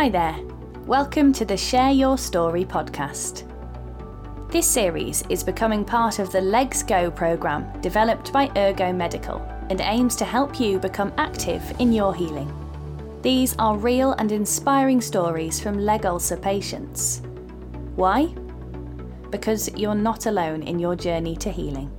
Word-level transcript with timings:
Hi 0.00 0.08
there. 0.08 0.40
Welcome 0.86 1.30
to 1.34 1.44
the 1.44 1.58
Share 1.58 1.90
Your 1.90 2.16
Story 2.16 2.64
podcast. 2.64 3.46
This 4.50 4.66
series 4.66 5.22
is 5.28 5.44
becoming 5.44 5.84
part 5.84 6.18
of 6.18 6.32
the 6.32 6.40
Legs 6.40 6.82
Go 6.82 7.10
programme 7.10 7.70
developed 7.82 8.32
by 8.32 8.48
URGO 8.48 8.96
Medical 8.96 9.42
and 9.68 9.82
aims 9.82 10.16
to 10.16 10.24
help 10.24 10.58
you 10.58 10.78
become 10.78 11.12
active 11.18 11.62
in 11.80 11.92
your 11.92 12.14
healing. 12.14 12.50
These 13.20 13.54
are 13.58 13.76
real 13.76 14.12
and 14.12 14.32
inspiring 14.32 15.02
stories 15.02 15.60
from 15.60 15.78
leg 15.78 16.06
ulcer 16.06 16.38
patients. 16.38 17.20
Why? 17.94 18.34
Because 19.28 19.68
you're 19.76 19.94
not 19.94 20.24
alone 20.24 20.62
in 20.62 20.78
your 20.78 20.96
journey 20.96 21.36
to 21.36 21.50
healing. 21.50 21.94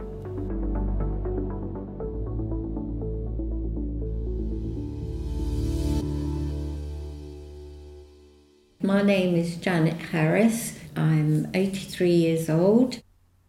My 8.91 9.01
name 9.01 9.35
is 9.35 9.55
Janet 9.55 10.01
Harris. 10.11 10.77
I'm 10.97 11.49
83 11.53 12.09
years 12.09 12.49
old. 12.49 13.01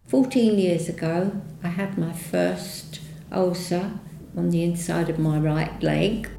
14 0.06 0.56
years 0.56 0.88
ago, 0.88 1.32
I 1.64 1.66
had 1.66 1.98
my 1.98 2.12
first 2.12 3.00
ulcer 3.32 3.90
on 4.36 4.50
the 4.50 4.62
inside 4.62 5.10
of 5.10 5.18
my 5.18 5.40
right 5.40 5.82
leg 5.82 6.30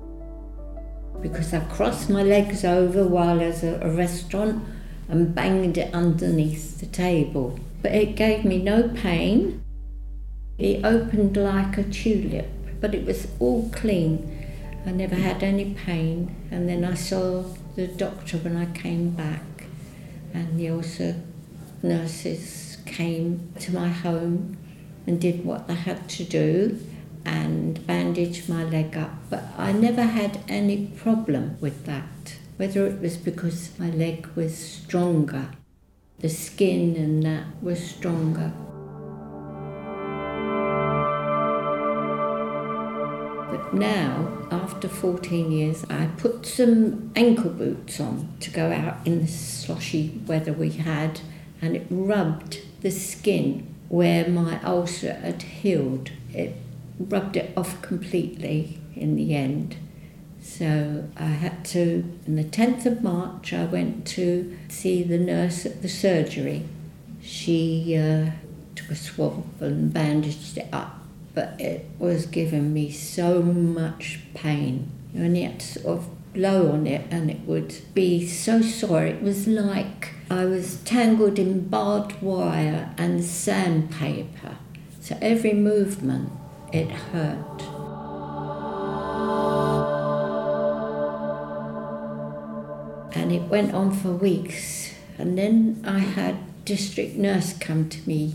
because 1.21 1.53
I 1.53 1.59
crossed 1.65 2.09
my 2.09 2.23
legs 2.23 2.63
over 2.63 3.05
while 3.05 3.41
I 3.41 3.47
was 3.47 3.61
at 3.65 3.85
a 3.85 3.91
restaurant 3.91 4.63
and 5.09 5.35
banged 5.35 5.77
it 5.77 5.93
underneath 5.93 6.79
the 6.79 6.85
table. 6.85 7.59
But 7.81 7.91
it 7.91 8.15
gave 8.15 8.45
me 8.45 8.57
no 8.57 8.87
pain. 8.87 9.65
It 10.57 10.85
opened 10.85 11.35
like 11.35 11.77
a 11.77 11.83
tulip, 11.83 12.47
but 12.79 12.95
it 12.95 13.05
was 13.05 13.27
all 13.39 13.69
clean. 13.71 14.47
I 14.85 14.91
never 14.91 15.15
had 15.15 15.43
any 15.43 15.73
pain. 15.73 16.33
And 16.51 16.69
then 16.69 16.85
I 16.85 16.93
saw 16.93 17.43
the 17.75 17.87
doctor 17.87 18.37
when 18.37 18.55
I 18.55 18.65
came 18.67 19.11
back, 19.11 19.65
and 20.33 20.59
the 20.59 20.69
also 20.69 21.15
nurses 21.81 22.77
came 22.85 23.51
to 23.59 23.73
my 23.73 23.89
home 23.89 24.57
and 25.05 25.19
did 25.19 25.43
what 25.43 25.67
they 25.67 25.75
had 25.75 26.07
to 26.09 26.23
do 26.23 26.79
and 27.25 27.85
bandaged 27.85 28.49
my 28.49 28.63
leg 28.63 28.95
up. 28.97 29.11
But 29.29 29.45
I 29.57 29.71
never 29.71 30.03
had 30.03 30.41
any 30.47 30.87
problem 30.87 31.57
with 31.59 31.85
that, 31.85 32.37
whether 32.57 32.85
it 32.85 33.01
was 33.01 33.17
because 33.17 33.77
my 33.79 33.89
leg 33.89 34.27
was 34.35 34.57
stronger, 34.57 35.49
the 36.19 36.29
skin 36.29 36.95
and 36.95 37.23
that 37.23 37.45
was 37.61 37.83
stronger. 37.83 38.53
Now, 43.73 44.47
after 44.51 44.87
14 44.87 45.51
years, 45.51 45.83
I 45.89 46.07
put 46.17 46.45
some 46.45 47.11
ankle 47.15 47.49
boots 47.49 47.99
on 47.99 48.33
to 48.41 48.51
go 48.51 48.71
out 48.71 48.97
in 49.05 49.21
the 49.21 49.27
sloshy 49.27 50.21
weather 50.27 50.53
we 50.53 50.69
had, 50.69 51.21
and 51.61 51.75
it 51.75 51.87
rubbed 51.89 52.59
the 52.81 52.91
skin 52.91 53.73
where 53.89 54.27
my 54.27 54.61
ulcer 54.63 55.13
had 55.13 55.41
healed. 55.41 56.11
It 56.33 56.55
rubbed 56.99 57.35
it 57.35 57.51
off 57.57 57.81
completely 57.81 58.79
in 58.95 59.15
the 59.15 59.35
end. 59.35 59.75
So 60.41 61.09
I 61.17 61.25
had 61.25 61.65
to, 61.65 62.03
on 62.27 62.35
the 62.35 62.43
10th 62.43 62.85
of 62.85 63.01
March, 63.01 63.53
I 63.53 63.65
went 63.65 64.05
to 64.07 64.57
see 64.67 65.03
the 65.03 65.17
nurse 65.17 65.65
at 65.65 65.81
the 65.81 65.89
surgery. 65.89 66.65
She 67.21 67.97
uh, 67.97 68.31
took 68.75 68.91
a 68.91 68.95
swab 68.95 69.45
and 69.61 69.93
bandaged 69.93 70.57
it 70.57 70.67
up 70.71 71.02
but 71.33 71.59
it 71.59 71.85
was 71.97 72.25
giving 72.25 72.73
me 72.73 72.91
so 72.91 73.41
much 73.41 74.19
pain. 74.33 74.91
And 75.13 75.37
you 75.37 75.43
had 75.43 75.59
to 75.59 75.79
sort 75.79 75.97
of 75.99 76.33
blow 76.33 76.71
on 76.71 76.87
it 76.87 77.05
and 77.11 77.29
it 77.29 77.41
would 77.41 77.75
be 77.93 78.27
so 78.27 78.61
sore. 78.61 79.05
It 79.05 79.21
was 79.21 79.47
like 79.47 80.11
I 80.29 80.45
was 80.45 80.77
tangled 80.83 81.39
in 81.39 81.67
barbed 81.69 82.21
wire 82.21 82.93
and 82.97 83.23
sandpaper. 83.23 84.57
So 84.99 85.17
every 85.21 85.53
movement, 85.53 86.31
it 86.71 86.89
hurt. 86.89 87.61
And 93.15 93.31
it 93.31 93.43
went 93.43 93.73
on 93.73 93.91
for 93.91 94.09
weeks. 94.09 94.93
And 95.17 95.37
then 95.37 95.83
I 95.85 95.99
had 95.99 96.65
district 96.65 97.15
nurse 97.15 97.55
come 97.57 97.89
to 97.89 98.07
me 98.07 98.33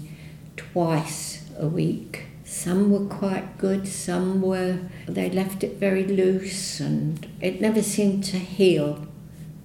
twice 0.56 1.49
a 1.59 1.67
week 1.67 2.28
some 2.48 2.91
were 2.91 3.14
quite 3.14 3.59
good, 3.59 3.86
some 3.86 4.41
were, 4.41 4.78
they 5.06 5.28
left 5.28 5.62
it 5.62 5.76
very 5.76 6.04
loose 6.04 6.81
and 6.81 7.26
it 7.42 7.60
never 7.60 7.82
seemed 7.82 8.25
to 8.25 8.38
heal. 8.38 9.06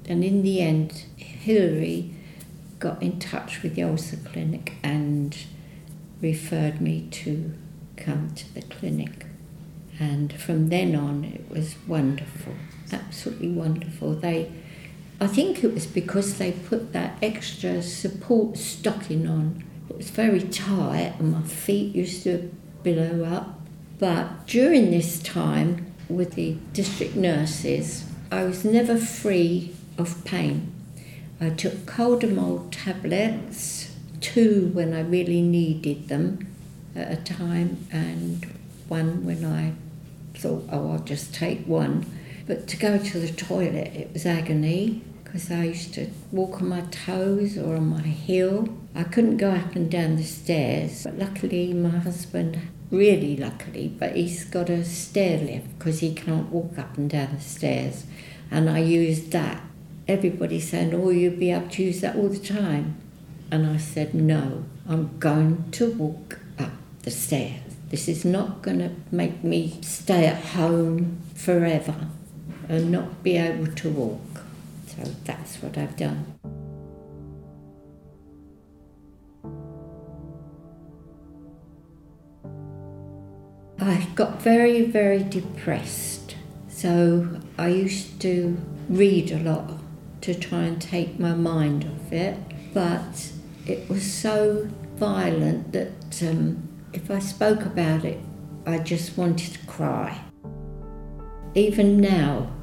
And 0.05 0.21
in 0.21 0.43
the 0.43 0.59
end, 0.59 1.05
Hilary 1.15 2.13
got 2.79 3.01
in 3.01 3.19
touch 3.19 3.63
with 3.63 3.75
the 3.75 3.83
ulcer 3.83 4.17
clinic 4.17 4.73
and 4.83 5.35
referred 6.21 6.81
me 6.81 7.07
to 7.11 7.53
come 7.95 8.31
to 8.35 8.53
the 8.53 8.61
clinic. 8.61 9.27
And 9.97 10.33
from 10.33 10.67
then 10.67 10.93
on, 10.93 11.23
it 11.23 11.49
was 11.49 11.75
wonderful, 11.87 12.53
absolutely 12.91 13.49
wonderful. 13.49 14.13
They, 14.13 14.51
I 15.21 15.27
think 15.27 15.63
it 15.63 15.73
was 15.73 15.87
because 15.87 16.37
they 16.37 16.51
put 16.51 16.91
that 16.91 17.17
extra 17.21 17.81
support 17.81 18.57
stocking 18.57 19.25
on. 19.25 19.63
It 19.89 19.95
was 19.95 20.09
very 20.09 20.41
tight, 20.41 21.15
and 21.19 21.31
my 21.31 21.43
feet 21.43 21.95
used 21.95 22.23
to 22.23 22.51
below 22.83 23.23
up. 23.23 23.59
But 23.99 24.47
during 24.47 24.91
this 24.91 25.21
time 25.21 25.93
with 26.09 26.33
the 26.33 26.57
district 26.73 27.15
nurses, 27.15 28.05
I 28.31 28.43
was 28.43 28.65
never 28.65 28.97
free 28.97 29.75
of 29.97 30.23
pain. 30.25 30.73
I 31.39 31.49
took 31.49 31.73
Caldimol 31.85 32.69
tablets, 32.71 33.95
two 34.21 34.71
when 34.73 34.93
I 34.93 35.01
really 35.01 35.41
needed 35.41 36.07
them 36.07 36.47
at 36.95 37.11
a 37.11 37.21
time, 37.21 37.87
and 37.91 38.45
one 38.87 39.25
when 39.25 39.43
I 39.45 39.73
thought, 40.37 40.65
oh, 40.71 40.91
I'll 40.91 40.99
just 40.99 41.33
take 41.33 41.65
one. 41.65 42.05
But 42.45 42.67
to 42.67 42.77
go 42.77 42.97
to 42.97 43.19
the 43.19 43.31
toilet, 43.31 43.95
it 43.95 44.13
was 44.13 44.25
agony 44.25 45.01
because 45.23 45.49
I 45.49 45.63
used 45.63 45.93
to 45.95 46.09
walk 46.31 46.61
on 46.61 46.69
my 46.69 46.81
toes 46.81 47.57
or 47.57 47.75
on 47.75 47.87
my 47.87 48.01
heel. 48.01 48.67
I 48.93 49.03
couldn't 49.03 49.37
go 49.37 49.51
up 49.51 49.75
and 49.75 49.89
down 49.89 50.17
the 50.17 50.23
stairs, 50.23 51.03
but 51.03 51.17
luckily 51.17 51.73
my 51.73 51.89
husband 51.89 52.59
really 52.93 53.35
luckily, 53.35 53.87
but 53.99 54.15
he's 54.15 54.45
got 54.45 54.69
a 54.69 54.85
stair 54.85 55.39
lift 55.39 55.77
because 55.77 55.99
he 55.99 56.13
can't 56.13 56.49
walk 56.49 56.77
up 56.77 56.95
and 56.95 57.09
down 57.09 57.35
the 57.35 57.41
stairs. 57.41 58.05
And 58.51 58.69
I 58.69 58.79
used 58.79 59.31
that. 59.31 59.61
Everybody 60.07 60.59
saying, 60.59 60.93
Oh, 60.93 61.09
you'll 61.09 61.35
be 61.35 61.51
able 61.51 61.69
to 61.69 61.83
use 61.83 62.01
that 62.01 62.15
all 62.15 62.29
the 62.29 62.37
time. 62.37 62.95
And 63.49 63.65
I 63.65 63.77
said, 63.77 64.13
No, 64.13 64.65
I'm 64.87 65.17
going 65.17 65.71
to 65.71 65.91
walk 65.91 66.39
up 66.59 66.71
the 67.01 67.11
stairs. 67.11 67.61
This 67.89 68.07
is 68.07 68.23
not 68.23 68.61
going 68.61 68.79
to 68.79 68.91
make 69.11 69.43
me 69.43 69.79
stay 69.81 70.27
at 70.27 70.43
home 70.43 71.21
forever 71.33 72.07
and 72.69 72.91
not 72.91 73.23
be 73.23 73.37
able 73.37 73.67
to 73.67 73.89
walk. 73.89 74.43
So 74.87 75.03
that's 75.25 75.57
what 75.57 75.77
I've 75.77 75.97
done. 75.97 76.62
I 83.85 84.07
got 84.15 84.41
very, 84.41 84.85
very 84.85 85.23
depressed. 85.23 86.37
So 86.69 87.41
I 87.57 87.67
used 87.67 88.21
to 88.21 88.57
read 88.87 89.29
a 89.29 89.39
lot 89.39 89.71
to 90.21 90.33
try 90.33 90.61
and 90.61 90.81
take 90.81 91.19
my 91.19 91.33
mind 91.33 91.83
off 91.83 92.13
it. 92.13 92.37
But 92.73 93.29
it 93.67 93.89
was 93.89 94.09
so 94.09 94.69
violent 94.95 95.73
that 95.73 96.21
um, 96.21 96.65
if 96.93 97.11
I 97.11 97.19
spoke 97.19 97.63
about 97.63 98.05
it, 98.05 98.19
I 98.65 98.77
just 98.77 99.17
wanted 99.17 99.51
to 99.51 99.65
cry. 99.65 100.17
Even 101.55 101.99
now, 101.99 102.53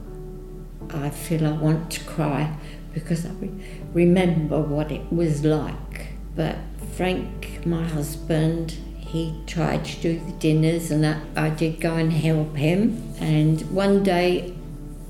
I 0.88 1.10
feel 1.10 1.46
I 1.46 1.52
want 1.52 1.90
to 1.90 2.04
cry 2.04 2.56
because 2.94 3.26
I 3.26 3.30
re- 3.32 3.52
remember 3.92 4.58
what 4.58 4.90
it 4.90 5.12
was 5.12 5.44
like. 5.44 6.14
But 6.34 6.56
Frank, 6.96 7.66
my 7.66 7.86
husband, 7.86 8.78
he 9.10 9.34
tried 9.44 9.84
to 9.84 10.00
do 10.00 10.20
the 10.20 10.32
dinners 10.32 10.92
and 10.92 11.04
I, 11.36 11.50
did 11.50 11.80
go 11.80 11.96
and 11.96 12.12
help 12.12 12.56
him. 12.56 13.02
And 13.18 13.60
one 13.72 14.04
day 14.04 14.54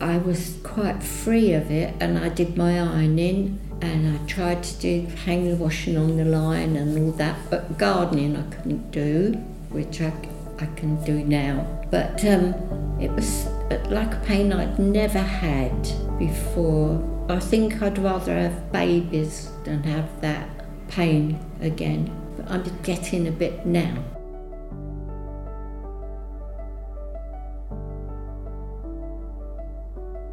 I 0.00 0.16
was 0.16 0.56
quite 0.62 1.02
free 1.02 1.52
of 1.52 1.70
it 1.70 1.94
and 2.00 2.18
I 2.18 2.30
did 2.30 2.56
my 2.56 2.80
ironing 2.80 3.60
and 3.82 4.16
I 4.16 4.26
tried 4.26 4.62
to 4.62 4.80
do 4.80 5.06
hang 5.24 5.50
the 5.50 5.56
washing 5.56 5.98
on 5.98 6.16
the 6.16 6.24
line 6.24 6.76
and 6.76 6.96
all 6.98 7.12
that, 7.12 7.36
but 7.50 7.76
gardening 7.76 8.36
I 8.36 8.42
couldn't 8.54 8.90
do, 8.90 9.32
which 9.68 10.00
I, 10.00 10.12
I 10.58 10.66
can 10.76 11.02
do 11.04 11.22
now. 11.22 11.66
But 11.90 12.24
um, 12.24 12.54
it 13.00 13.10
was 13.10 13.46
like 13.90 14.14
a 14.14 14.20
pain 14.24 14.50
I'd 14.50 14.78
never 14.78 15.18
had 15.18 15.82
before. 16.18 17.26
I 17.28 17.38
think 17.38 17.82
I'd 17.82 17.98
rather 17.98 18.34
have 18.34 18.72
babies 18.72 19.50
than 19.64 19.82
have 19.82 20.20
that 20.22 20.48
pain 20.88 21.38
again. 21.60 22.19
I'm 22.50 22.64
getting 22.82 23.28
a 23.28 23.30
bit 23.30 23.64
now. 23.64 24.02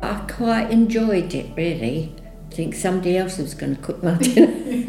I 0.02 0.26
quite 0.28 0.72
enjoyed 0.72 1.36
it 1.36 1.52
really. 1.56 2.16
I 2.50 2.56
think 2.56 2.74
somebody 2.74 3.18
else 3.18 3.38
was 3.38 3.54
going 3.54 3.76
to 3.76 3.82
cook 3.82 4.02
my 4.02 4.16
dinner. 4.18 4.86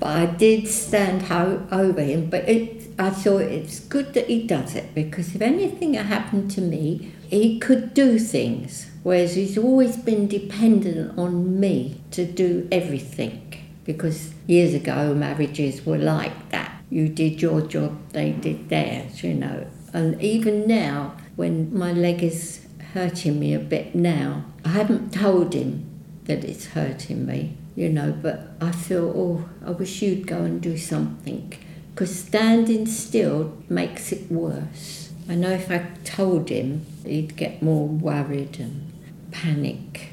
but 0.00 0.08
I 0.08 0.26
did 0.26 0.66
stand 0.66 1.22
ho- 1.22 1.64
over 1.70 2.00
him. 2.02 2.28
But 2.28 2.48
it, 2.48 2.88
I 2.98 3.10
thought 3.10 3.42
it's 3.42 3.78
good 3.78 4.14
that 4.14 4.26
he 4.26 4.46
does 4.46 4.74
it 4.74 4.94
because 4.96 5.34
if 5.36 5.40
anything 5.42 5.94
had 5.94 6.06
happened 6.06 6.50
to 6.52 6.60
me, 6.60 7.12
he 7.28 7.60
could 7.60 7.94
do 7.94 8.18
things. 8.18 8.90
Whereas 9.04 9.36
he's 9.36 9.56
always 9.56 9.96
been 9.96 10.26
dependent 10.26 11.16
on 11.16 11.60
me 11.60 12.00
to 12.12 12.24
do 12.24 12.66
everything. 12.72 13.61
Because 13.84 14.32
years 14.46 14.74
ago, 14.74 15.14
marriages 15.14 15.84
were 15.84 15.98
like 15.98 16.50
that. 16.50 16.82
You 16.90 17.08
did 17.08 17.40
your 17.40 17.62
job, 17.62 17.96
they 18.10 18.32
did 18.32 18.68
theirs, 18.68 19.24
you 19.24 19.34
know. 19.34 19.66
And 19.92 20.20
even 20.22 20.66
now, 20.66 21.16
when 21.36 21.76
my 21.76 21.92
leg 21.92 22.22
is 22.22 22.66
hurting 22.92 23.40
me 23.40 23.54
a 23.54 23.58
bit 23.58 23.94
now, 23.94 24.44
I 24.64 24.70
haven't 24.70 25.12
told 25.12 25.54
him 25.54 25.88
that 26.24 26.44
it's 26.44 26.66
hurting 26.66 27.26
me, 27.26 27.56
you 27.74 27.88
know, 27.88 28.12
but 28.12 28.50
I 28.60 28.72
feel, 28.72 29.12
oh, 29.16 29.48
I 29.66 29.70
wish 29.70 30.02
you'd 30.02 30.26
go 30.26 30.38
and 30.38 30.60
do 30.60 30.76
something. 30.76 31.52
Because 31.94 32.18
standing 32.18 32.86
still 32.86 33.56
makes 33.68 34.12
it 34.12 34.30
worse. 34.30 35.12
I 35.28 35.34
know 35.34 35.50
if 35.50 35.70
I 35.70 35.86
told 36.04 36.48
him, 36.48 36.86
he'd 37.04 37.36
get 37.36 37.62
more 37.62 37.86
worried 37.86 38.58
and 38.58 38.92
panic. 39.30 40.10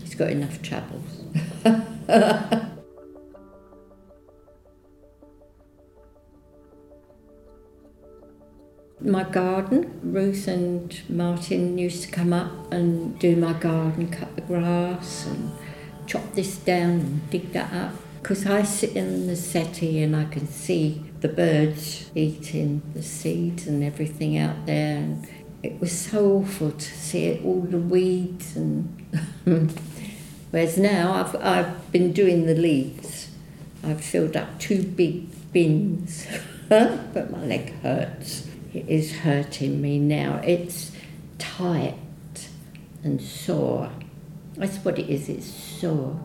He's 0.00 0.14
got 0.14 0.30
enough 0.30 0.60
troubles. 0.62 1.22
my 9.04 9.24
garden. 9.24 9.98
Ruth 10.02 10.48
and 10.48 11.00
Martin 11.08 11.78
used 11.78 12.02
to 12.04 12.10
come 12.10 12.32
up 12.32 12.72
and 12.72 13.18
do 13.18 13.36
my 13.36 13.52
garden, 13.52 14.10
cut 14.10 14.34
the 14.34 14.42
grass 14.42 15.26
and 15.26 15.52
chop 16.06 16.34
this 16.34 16.56
down 16.56 16.90
and 16.90 17.30
dig 17.30 17.52
that 17.52 17.72
up. 17.72 17.94
Because 18.20 18.46
I 18.46 18.62
sit 18.62 18.94
in 18.96 19.26
the 19.26 19.36
settee 19.36 20.02
and 20.02 20.14
I 20.14 20.24
can 20.24 20.46
see 20.46 21.02
the 21.20 21.28
birds 21.28 22.10
eating 22.14 22.82
the 22.94 23.02
seeds 23.02 23.66
and 23.66 23.82
everything 23.82 24.38
out 24.38 24.66
there. 24.66 24.98
And 24.98 25.28
it 25.62 25.80
was 25.80 25.92
so 25.92 26.38
awful 26.38 26.70
to 26.70 26.80
see 26.80 27.26
it, 27.26 27.44
all 27.44 27.62
the 27.62 27.78
weeds 27.78 28.56
and. 28.56 28.98
Whereas 30.50 30.76
now 30.76 31.14
I've, 31.14 31.36
I've 31.36 31.92
been 31.92 32.12
doing 32.12 32.44
the 32.44 32.54
leaves. 32.54 33.30
I've 33.82 34.04
filled 34.04 34.36
up 34.36 34.60
two 34.60 34.82
big 34.82 35.50
bins, 35.50 36.26
but 36.68 37.30
my 37.30 37.42
leg 37.42 37.72
hurts 37.80 38.51
it 38.74 38.88
is 38.88 39.12
hurting 39.18 39.80
me 39.80 39.98
now. 39.98 40.40
It's 40.44 40.92
tight 41.38 41.94
and 43.02 43.20
sore. 43.20 43.90
That's 44.56 44.78
what 44.78 44.98
it 44.98 45.08
is, 45.08 45.28
it's 45.28 45.46
sore. 45.46 46.18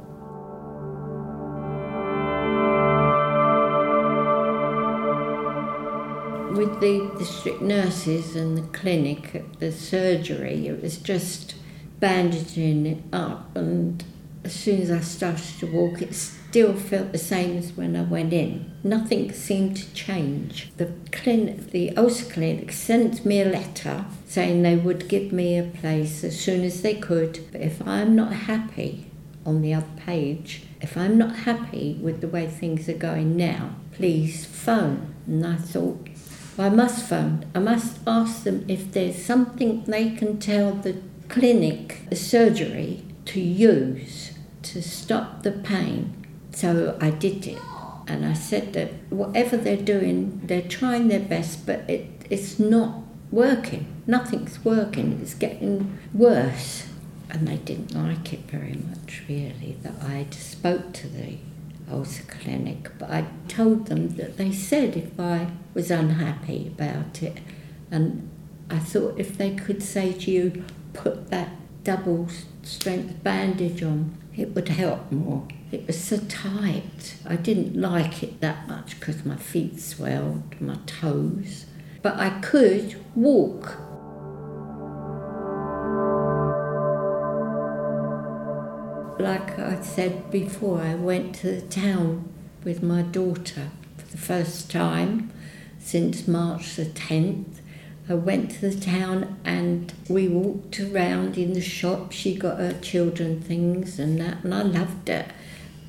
With 6.52 6.80
the 6.80 7.12
district 7.20 7.62
nurses 7.62 8.36
and 8.36 8.58
the 8.58 8.64
clinic, 8.78 9.36
at 9.36 9.60
the 9.60 9.72
surgery, 9.72 10.68
it 10.68 10.82
was 10.82 10.98
just 10.98 11.56
bandaging 12.00 12.86
it 12.86 13.04
up 13.14 13.56
and 13.56 14.04
as 14.48 14.54
soon 14.54 14.82
as 14.82 14.90
I 14.90 15.02
started 15.02 15.60
to 15.60 15.66
walk, 15.68 16.02
it 16.02 16.16
still 16.58 16.74
felt 16.74 17.12
the 17.12 17.20
same 17.20 17.56
as 17.56 17.74
when 17.74 17.96
I 17.96 18.02
went 18.02 18.34
in. 18.34 18.72
Nothing 18.84 19.32
seemed 19.32 19.78
to 19.78 19.94
change. 19.94 20.72
The 20.78 20.92
clinic, 21.12 21.70
the 21.70 21.96
ulcer 21.96 22.26
clinic 22.34 22.72
sent 22.72 23.24
me 23.24 23.42
a 23.42 23.46
letter 23.46 24.06
saying 24.26 24.64
they 24.64 24.76
would 24.76 25.08
give 25.08 25.32
me 25.32 25.60
a 25.60 25.62
place 25.82 26.24
as 26.24 26.40
soon 26.40 26.64
as 26.64 26.82
they 26.82 26.96
could. 26.96 27.46
But 27.52 27.62
if 27.62 27.88
I'm 27.88 28.16
not 28.16 28.34
happy 28.34 29.06
on 29.46 29.62
the 29.62 29.76
other 29.76 29.86
page, 29.98 30.64
if 30.82 30.98
I'm 30.98 31.16
not 31.16 31.36
happy 31.36 32.00
with 32.02 32.22
the 32.22 32.28
way 32.28 32.48
things 32.48 32.90
are 32.90 32.94
going 32.94 33.38
now, 33.38 33.76
please 33.92 34.44
phone. 34.44 35.14
And 35.28 35.46
I 35.46 35.58
thought, 35.58 36.10
well, 36.58 36.72
I 36.72 36.74
must 36.74 37.08
phone. 37.08 37.46
I 37.54 37.60
must 37.60 38.00
ask 38.08 38.46
them 38.46 38.66
if 38.68 38.92
there's 38.94 39.24
something 39.24 39.84
they 39.84 40.10
can 40.10 40.40
tell 40.40 40.74
the 40.74 40.98
clinic, 41.30 42.10
the 42.10 42.16
surgery, 42.16 43.04
to 43.26 43.40
use 43.40 44.34
to 44.64 44.82
stop 44.82 45.44
the 45.44 45.52
pain. 45.52 46.27
So 46.58 46.98
I 47.00 47.12
did 47.12 47.46
it. 47.46 47.62
And 48.08 48.26
I 48.26 48.34
said 48.34 48.74
that 48.74 48.90
whatever 49.12 49.58
they're 49.58 49.78
doing, 49.78 50.42
they're 50.44 50.68
trying 50.68 51.08
their 51.08 51.20
best, 51.20 51.68
but 51.68 51.88
it, 51.88 52.10
it's 52.32 52.58
not 52.58 53.04
working. 53.30 53.86
Nothing's 54.08 54.66
working. 54.66 55.20
It's 55.22 55.36
getting 55.36 56.00
worse. 56.16 56.88
And 57.30 57.48
they 57.48 57.58
didn't 57.58 57.94
like 57.94 58.34
it 58.34 58.40
very 58.50 58.74
much, 58.74 59.22
really, 59.30 59.78
that 59.84 60.02
I 60.02 60.26
spoke 60.32 60.94
to 60.94 61.08
the 61.08 61.38
ulcer 61.92 62.24
clinic. 62.24 62.90
But 62.98 63.12
I 63.12 63.28
told 63.48 63.86
them 63.86 64.16
that 64.16 64.38
they 64.38 64.52
said 64.52 64.98
if 64.98 65.20
I 65.20 65.52
was 65.76 65.92
unhappy 65.92 66.72
about 66.76 67.22
it, 67.22 67.38
and 67.92 68.32
I 68.68 68.80
thought 68.80 69.20
if 69.20 69.38
they 69.38 69.54
could 69.54 69.84
say 69.84 70.12
to 70.12 70.32
you, 70.32 70.64
put 70.94 71.30
that 71.30 71.50
double 71.88 72.28
strength 72.64 73.24
bandage 73.24 73.82
on, 73.82 74.14
it 74.36 74.54
would 74.54 74.68
help 74.68 75.10
more. 75.10 75.48
It 75.72 75.88
was 75.88 75.98
so 75.98 76.18
tight. 76.28 77.16
I 77.26 77.38
didn't 77.38 77.80
like 77.80 78.22
it 78.22 78.42
that 78.42 78.68
much 78.68 79.00
because 79.00 79.24
my 79.24 79.38
feet 79.38 79.80
swelled, 79.80 80.60
my 80.60 80.80
toes. 80.86 81.66
But 82.02 82.18
I 82.18 82.42
could 82.42 83.02
walk. 83.16 83.78
Like 89.18 89.58
I 89.58 89.80
said 89.82 90.30
before, 90.30 90.82
I 90.82 90.94
went 90.96 91.36
to 91.36 91.52
the 91.54 91.62
town 91.62 92.28
with 92.66 92.84
my 92.84 93.02
daughter 93.02 93.72
for 93.96 94.08
the 94.12 94.18
first 94.18 94.70
time 94.70 95.32
since 95.80 96.28
March 96.28 96.76
the 96.76 96.84
10th 96.84 97.62
I 98.10 98.14
went 98.14 98.52
to 98.52 98.70
the 98.70 98.80
town 98.80 99.38
and 99.44 99.92
we 100.08 100.28
walked 100.28 100.80
around 100.80 101.38
in 101.38 101.54
the 101.54 101.62
shop. 101.62 102.12
She 102.12 102.36
got 102.36 102.58
her 102.58 102.74
children 102.80 103.42
things 103.42 104.00
and 104.00 104.20
that, 104.22 104.44
and 104.44 104.54
I 104.54 104.62
loved 104.62 105.10
it. 105.10 105.28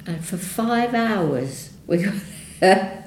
And 0.07 0.25
for 0.25 0.37
five 0.37 0.95
hours 0.95 1.71
we 1.87 1.99
were 2.07 2.21
there. 2.61 3.05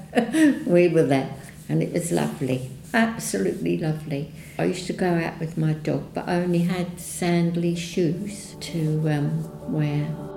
we 0.66 0.88
were 0.88 1.04
there, 1.04 1.34
and 1.68 1.82
it 1.82 1.92
was 1.92 2.12
lovely, 2.12 2.70
absolutely 2.92 3.78
lovely. 3.78 4.32
I 4.58 4.64
used 4.64 4.86
to 4.88 4.92
go 4.92 5.14
out 5.14 5.40
with 5.40 5.56
my 5.56 5.72
dog, 5.72 6.12
but 6.12 6.28
I 6.28 6.36
only 6.36 6.60
had 6.60 7.00
sandy 7.00 7.74
shoes 7.74 8.54
to 8.60 9.08
um, 9.08 9.72
wear. 9.72 10.31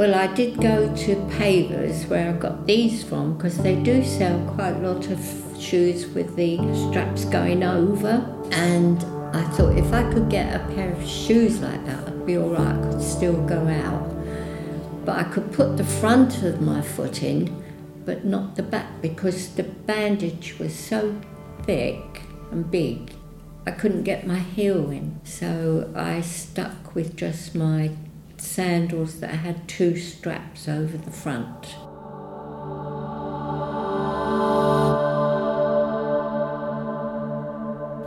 Well, 0.00 0.14
I 0.14 0.28
did 0.28 0.62
go 0.62 0.88
to 0.96 1.14
Pavers 1.36 2.08
where 2.08 2.30
I 2.30 2.32
got 2.32 2.64
these 2.64 3.04
from 3.04 3.36
because 3.36 3.58
they 3.58 3.76
do 3.76 4.02
sell 4.02 4.40
quite 4.54 4.70
a 4.70 4.78
lot 4.78 5.10
of 5.10 5.20
shoes 5.60 6.06
with 6.06 6.36
the 6.36 6.56
straps 6.88 7.26
going 7.26 7.62
over. 7.62 8.24
And 8.50 8.96
I 9.36 9.44
thought 9.50 9.76
if 9.76 9.92
I 9.92 10.10
could 10.10 10.30
get 10.30 10.58
a 10.58 10.64
pair 10.74 10.90
of 10.90 11.06
shoes 11.06 11.60
like 11.60 11.84
that, 11.84 12.08
I'd 12.08 12.24
be 12.24 12.38
all 12.38 12.48
right. 12.48 12.74
I 12.74 12.90
could 12.90 13.02
still 13.02 13.44
go 13.44 13.68
out. 13.68 15.04
But 15.04 15.18
I 15.18 15.24
could 15.24 15.52
put 15.52 15.76
the 15.76 15.84
front 15.84 16.44
of 16.44 16.62
my 16.62 16.80
foot 16.80 17.22
in, 17.22 17.62
but 18.06 18.24
not 18.24 18.56
the 18.56 18.62
back 18.62 19.02
because 19.02 19.54
the 19.54 19.64
bandage 19.64 20.58
was 20.58 20.74
so 20.74 21.14
thick 21.64 22.22
and 22.50 22.70
big. 22.70 23.12
I 23.66 23.72
couldn't 23.72 24.04
get 24.04 24.26
my 24.26 24.38
heel 24.38 24.90
in. 24.90 25.20
So 25.24 25.92
I 25.94 26.22
stuck 26.22 26.94
with 26.94 27.18
just 27.18 27.54
my 27.54 27.90
sandals 28.40 29.20
that 29.20 29.30
had 29.30 29.68
two 29.68 29.96
straps 29.96 30.68
over 30.68 30.96
the 30.96 31.10
front. 31.10 31.76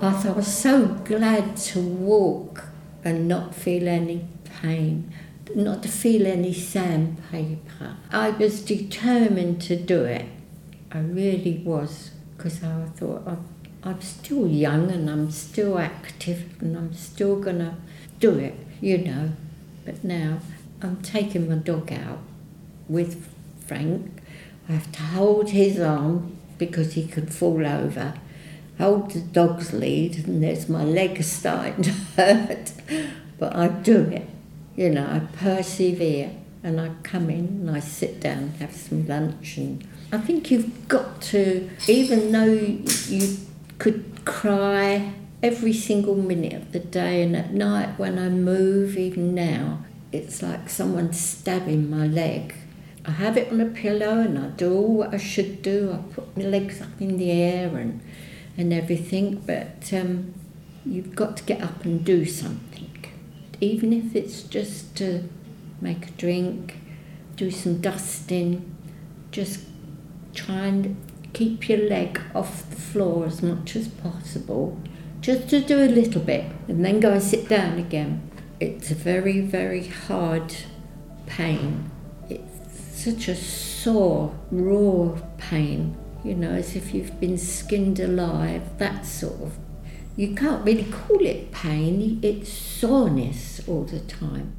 But 0.01 0.25
I 0.25 0.33
was 0.35 0.53
so 0.53 0.87
glad 1.05 1.55
to 1.57 1.79
walk 1.79 2.65
and 3.05 3.27
not 3.27 3.55
feel 3.55 3.87
any 3.87 4.27
pain, 4.61 5.13
not 5.55 5.83
to 5.83 5.89
feel 5.89 6.27
any 6.27 6.53
sandpaper. 6.53 7.97
I 8.11 8.31
was 8.31 8.61
determined 8.61 9.61
to 9.61 9.75
do 9.75 10.03
it. 10.03 10.25
I 10.91 10.99
really 10.99 11.61
was, 11.65 12.11
because 12.35 12.63
I 12.63 12.85
thought 12.95 13.23
I'm, 13.25 13.45
I'm 13.83 14.01
still 14.01 14.47
young 14.47 14.91
and 14.91 15.09
I'm 15.09 15.31
still 15.31 15.79
active 15.79 16.61
and 16.61 16.77
I'm 16.77 16.93
still 16.93 17.41
to 17.43 17.75
do 18.19 18.37
it, 18.37 18.55
you 18.81 18.97
know. 18.97 19.31
But 19.85 20.03
now 20.03 20.39
I'm 20.81 21.01
taking 21.01 21.49
my 21.49 21.55
dog 21.55 21.91
out 21.91 22.19
with 22.87 23.27
Frank. 23.65 24.21
I 24.69 24.73
have 24.73 24.91
to 24.93 25.01
hold 25.01 25.49
his 25.49 25.79
arm 25.79 26.37
because 26.57 26.93
he 26.93 27.07
could 27.07 27.33
fall 27.33 27.65
over. 27.65 28.13
Hold 28.77 29.11
the 29.11 29.19
dog's 29.19 29.73
lead, 29.73 30.25
and 30.25 30.41
there's 30.41 30.67
my 30.67 30.83
leg 30.83 31.23
starting 31.23 31.83
to 31.83 31.91
hurt. 31.91 32.73
But 33.37 33.55
I 33.55 33.67
do 33.67 34.01
it. 34.01 34.27
You 34.75 34.89
know, 34.89 35.05
I 35.05 35.19
persevere 35.37 36.31
and 36.63 36.79
I 36.79 36.91
come 37.03 37.29
in 37.29 37.45
and 37.45 37.71
I 37.71 37.79
sit 37.79 38.21
down, 38.21 38.49
have 38.59 38.73
some 38.73 39.05
lunch, 39.05 39.57
and 39.57 39.85
I 40.11 40.17
think 40.17 40.49
you've 40.49 40.87
got 40.87 41.21
to, 41.23 41.69
even 41.87 42.31
though 42.31 42.45
you 42.45 43.37
could 43.77 44.23
cry 44.25 45.13
every 45.43 45.73
single 45.73 46.15
minute 46.15 46.53
of 46.53 46.71
the 46.71 46.79
day 46.79 47.21
and 47.21 47.35
at 47.35 47.51
night 47.51 47.99
when 47.99 48.17
I 48.17 48.29
move, 48.29 48.97
even 48.97 49.35
now, 49.35 49.83
it's 50.13 50.41
like 50.41 50.69
someone 50.69 51.11
stabbing 51.11 51.89
my 51.89 52.07
leg. 52.07 52.55
I 53.05 53.11
have 53.11 53.35
it 53.35 53.51
on 53.51 53.59
a 53.59 53.65
pillow 53.65 54.21
and 54.21 54.39
I 54.39 54.47
do 54.47 54.73
all 54.73 54.93
what 54.93 55.13
I 55.13 55.17
should 55.17 55.61
do. 55.61 55.91
I 55.91 56.13
put 56.13 56.37
my 56.37 56.43
legs 56.43 56.81
up 56.81 57.01
in 57.01 57.17
the 57.17 57.29
air 57.29 57.75
and, 57.75 57.99
and 58.57 58.71
everything, 58.71 59.43
but 59.45 59.91
um, 59.91 60.33
you've 60.85 61.13
got 61.13 61.35
to 61.37 61.43
get 61.43 61.61
up 61.61 61.83
and 61.83 62.05
do 62.05 62.23
something. 62.25 62.89
Even 63.59 63.91
if 63.91 64.15
it's 64.15 64.43
just 64.43 64.95
to 64.97 65.27
make 65.81 66.07
a 66.07 66.11
drink, 66.11 66.77
do 67.35 67.51
some 67.51 67.81
dusting, 67.81 68.73
just 69.31 69.65
try 70.33 70.67
and 70.67 70.95
keep 71.33 71.67
your 71.67 71.89
leg 71.89 72.21
off 72.33 72.69
the 72.69 72.77
floor 72.77 73.25
as 73.25 73.41
much 73.41 73.75
as 73.75 73.89
possible 73.89 74.79
just 75.23 75.47
to 75.47 75.61
do 75.61 75.81
a 75.81 75.87
little 75.87 76.21
bit 76.21 76.43
and 76.67 76.83
then 76.83 76.99
go 76.99 77.13
and 77.13 77.23
sit 77.23 77.47
down 77.47 77.79
again. 77.79 78.29
It's 78.59 78.91
a 78.91 78.95
very, 78.95 79.39
very 79.39 79.87
hard 79.87 80.53
pain. 81.25 81.89
It's 82.29 83.05
such 83.05 83.29
a 83.29 83.35
sore, 83.35 84.35
raw 84.51 85.17
pain, 85.37 85.95
you 86.25 86.35
know, 86.35 86.51
as 86.51 86.75
if 86.75 86.93
you've 86.93 87.21
been 87.21 87.37
skinned 87.37 88.01
alive, 88.01 88.77
that 88.79 89.05
sort 89.05 89.41
of. 89.41 89.57
You 90.17 90.35
can't 90.35 90.63
really 90.65 90.91
call 90.91 91.25
it 91.25 91.53
pain, 91.53 92.19
it's 92.21 92.51
soreness 92.51 93.61
all 93.65 93.85
the 93.85 94.01
time. 94.01 94.57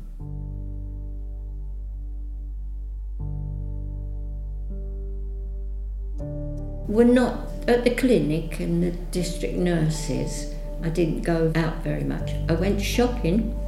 We're 6.88 7.04
not 7.04 7.50
at 7.68 7.84
the 7.84 7.90
clinic 7.90 8.60
and 8.60 8.82
the 8.82 8.92
district 8.92 9.56
nurses 9.56 10.53
I 10.84 10.90
didn't 10.90 11.22
go 11.22 11.50
out 11.54 11.82
very 11.82 12.04
much. 12.04 12.32
I 12.46 12.52
went 12.52 12.78
shopping. 12.78 13.58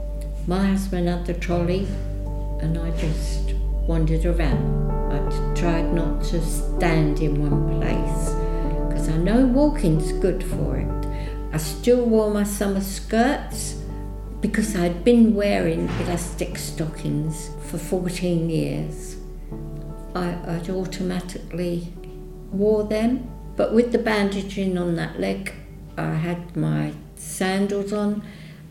My 0.47 0.67
husband 0.67 1.09
had 1.09 1.25
the 1.25 1.33
trolley, 1.33 1.89
and 2.61 2.77
I 2.77 2.91
just 2.91 3.55
wandered 3.89 4.27
around. 4.27 4.93
I 5.11 5.55
tried 5.55 5.95
not 5.95 6.23
to 6.25 6.45
stand 6.45 7.21
in 7.21 7.41
one 7.41 7.81
place 7.81 8.35
because 8.87 9.09
I 9.09 9.17
know 9.17 9.47
walking's 9.47 10.13
good 10.13 10.45
for 10.45 10.77
it. 10.77 11.55
I 11.55 11.57
still 11.57 12.05
wore 12.05 12.31
my 12.31 12.43
summer 12.45 12.83
skirts 12.83 13.81
because 14.43 14.77
I'd 14.77 15.03
been 15.03 15.35
wearing 15.35 15.89
elastic 16.01 16.59
stockings 16.59 17.49
for 17.71 17.79
14 17.79 18.51
years. 18.51 19.17
I, 20.15 20.37
I'd 20.47 20.69
automatically 20.69 21.95
wore 22.53 22.85
them, 22.85 23.31
but 23.57 23.73
with 23.73 23.93
the 23.93 23.99
bandaging 23.99 24.77
on 24.77 24.97
that 24.97 25.19
leg, 25.19 25.55
I 25.97 26.11
had 26.13 26.55
my 26.55 26.93
sandals 27.17 27.93
on, 27.93 28.23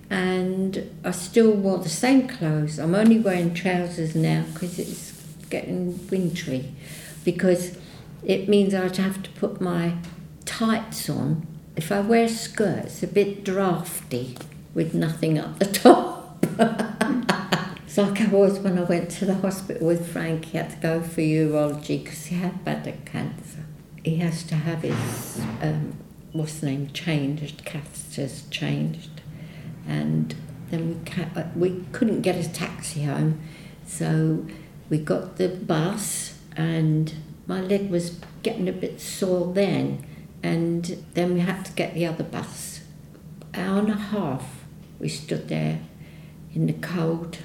and 0.09 0.89
I 1.03 1.11
still 1.11 1.51
wore 1.51 1.79
the 1.79 1.89
same 1.89 2.27
clothes. 2.27 2.79
I'm 2.79 2.95
only 2.95 3.19
wearing 3.19 3.53
trousers 3.53 4.15
now 4.15 4.45
because 4.53 4.79
it's 4.79 5.11
getting 5.49 6.07
wintry, 6.09 6.73
because 7.23 7.77
it 8.23 8.47
means 8.47 8.73
I'd 8.73 8.97
have 8.97 9.21
to 9.23 9.29
put 9.31 9.61
my 9.61 9.95
tights 10.45 11.09
on. 11.09 11.45
If 11.75 11.91
I 11.91 11.99
wear 11.99 12.27
skirts, 12.29 13.03
it's 13.03 13.03
a 13.03 13.07
bit 13.07 13.43
drafty 13.43 14.37
with 14.73 14.93
nothing 14.93 15.37
up 15.37 15.59
the 15.59 15.65
top. 15.71 16.45
it's 17.85 17.97
like 17.97 18.21
I 18.21 18.27
was 18.27 18.59
when 18.59 18.77
I 18.77 18.83
went 18.83 19.09
to 19.11 19.25
the 19.25 19.35
hospital 19.35 19.87
with 19.87 20.11
Frank. 20.11 20.45
He 20.45 20.57
had 20.57 20.69
to 20.71 20.77
go 20.77 21.01
for 21.01 21.21
urology 21.21 22.03
because 22.03 22.25
he 22.25 22.35
had 22.35 22.63
bladder 22.63 22.93
cancer. 23.05 23.65
He 24.03 24.17
has 24.17 24.43
to 24.43 24.55
have 24.55 24.83
his 24.83 25.41
um, 25.61 25.97
what's 26.35 26.59
the 26.59 26.65
name 26.65 26.89
changed, 26.91 27.63
catheters 27.65 28.49
changed, 28.49 29.21
and 29.87 30.35
then 30.69 30.89
we 30.89 31.09
ca- 31.09 31.29
uh, 31.35 31.43
we 31.55 31.83
couldn't 31.93 32.21
get 32.21 32.35
a 32.35 32.49
taxi 32.49 33.03
home, 33.03 33.39
so 33.85 34.45
we 34.89 34.97
got 34.97 35.37
the 35.37 35.47
bus, 35.47 36.37
and 36.57 37.13
my 37.47 37.61
leg 37.61 37.89
was 37.89 38.19
getting 38.43 38.67
a 38.67 38.73
bit 38.73 38.99
sore 38.99 39.53
then, 39.53 40.05
and 40.43 41.03
then 41.13 41.33
we 41.33 41.39
had 41.39 41.63
to 41.63 41.71
get 41.71 41.93
the 41.93 42.05
other 42.05 42.23
bus. 42.23 42.81
Hour 43.53 43.79
and 43.79 43.89
a 43.89 43.93
half 43.93 44.65
we 44.99 45.07
stood 45.07 45.47
there 45.47 45.79
in 46.53 46.67
the 46.67 46.73
cold, 46.73 47.37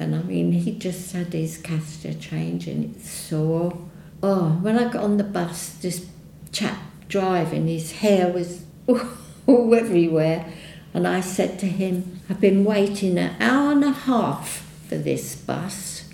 and 0.00 0.12
I 0.12 0.22
mean 0.22 0.50
he 0.52 0.76
just 0.76 1.12
had 1.12 1.32
his 1.32 1.56
catheter 1.58 2.18
change 2.18 2.66
and 2.66 2.96
it's 2.96 3.08
sore. 3.08 3.78
Oh, 4.22 4.58
when 4.62 4.76
I 4.76 4.90
got 4.90 5.04
on 5.04 5.18
the 5.18 5.24
bus, 5.24 5.74
this 5.74 6.06
chap 6.50 6.78
driving, 7.08 7.66
his 7.66 7.92
hair 7.92 8.32
was 8.32 8.64
all 9.46 9.74
everywhere. 9.74 10.46
And 10.92 11.08
I 11.08 11.20
said 11.20 11.58
to 11.60 11.66
him, 11.66 12.20
I've 12.30 12.40
been 12.40 12.64
waiting 12.64 13.18
an 13.18 13.40
hour 13.40 13.72
and 13.72 13.84
a 13.84 13.90
half 13.90 14.64
for 14.88 14.96
this 14.96 15.34
bus. 15.34 16.08